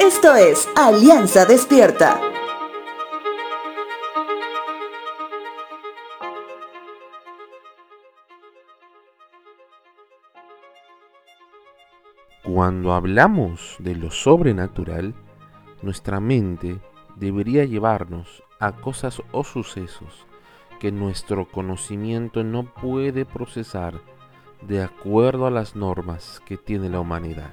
[0.00, 2.18] Esto es Alianza Despierta.
[12.42, 15.14] Cuando hablamos de lo sobrenatural,
[15.82, 16.80] nuestra mente
[17.16, 20.26] debería llevarnos a cosas o sucesos
[20.78, 24.00] que nuestro conocimiento no puede procesar
[24.62, 27.50] de acuerdo a las normas que tiene la humanidad.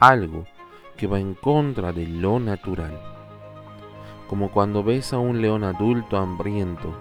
[0.00, 0.59] Algo que
[1.06, 3.00] va en contra de lo natural.
[4.28, 6.94] Como cuando ves a un león adulto hambriento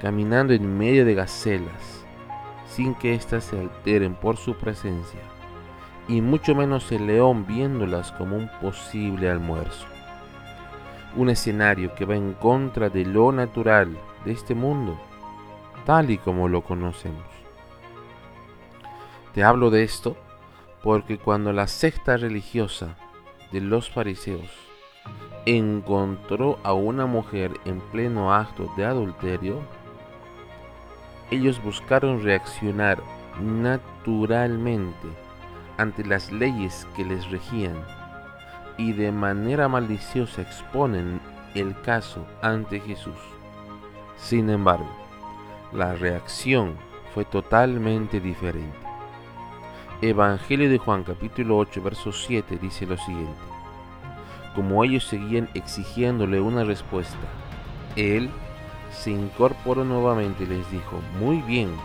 [0.00, 2.02] caminando en medio de gacelas
[2.66, 5.20] sin que éstas se alteren por su presencia,
[6.08, 9.86] y mucho menos el león viéndolas como un posible almuerzo.
[11.14, 14.98] Un escenario que va en contra de lo natural de este mundo,
[15.84, 17.26] tal y como lo conocemos.
[19.34, 20.16] Te hablo de esto
[20.82, 22.96] porque cuando la secta religiosa
[23.52, 24.72] de los fariseos
[25.46, 29.60] encontró a una mujer en pleno acto de adulterio,
[31.30, 33.02] ellos buscaron reaccionar
[33.40, 35.08] naturalmente
[35.78, 37.76] ante las leyes que les regían
[38.76, 41.20] y de manera maliciosa exponen
[41.54, 43.18] el caso ante Jesús.
[44.16, 44.88] Sin embargo,
[45.72, 46.76] la reacción
[47.14, 48.81] fue totalmente diferente.
[50.04, 53.40] Evangelio de Juan capítulo 8 verso 7 dice lo siguiente.
[54.52, 57.28] Como ellos seguían exigiéndole una respuesta,
[57.94, 58.28] él
[58.90, 61.76] se incorporó nuevamente y les dijo, muy bien,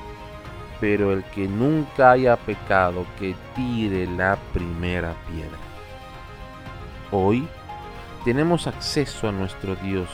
[0.79, 5.59] pero el que nunca haya pecado, que tire la primera piedra.
[7.11, 7.47] Hoy
[8.25, 10.09] tenemos acceso a nuestro Dios,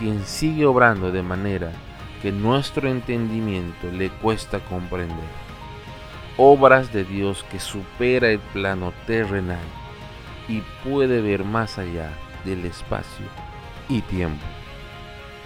[0.00, 1.70] quien sigue obrando de manera
[2.22, 5.49] que nuestro entendimiento le cuesta comprender.
[6.36, 9.64] Obras de Dios que supera el plano terrenal
[10.48, 12.12] y puede ver más allá
[12.44, 13.26] del espacio
[13.88, 14.44] y tiempo.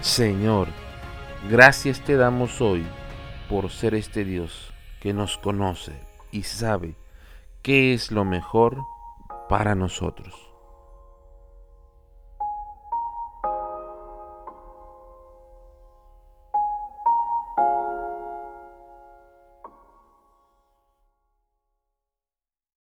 [0.01, 0.67] Señor,
[1.49, 2.85] gracias te damos hoy
[3.49, 5.93] por ser este Dios que nos conoce
[6.31, 6.95] y sabe
[7.61, 8.77] qué es lo mejor
[9.49, 10.54] para nosotros.